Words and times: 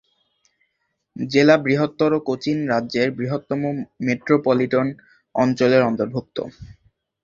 জেলা 1.15 1.55
বৃহত্তর 1.65 2.11
কোচিন 2.27 2.57
রাজ্যের 2.69 3.07
বৃহত্তম 3.17 3.61
মেট্রোপলিটন 4.05 4.87
অঞ্চলের 5.35 5.81
অন্তর্ভুক্ত। 5.89 6.37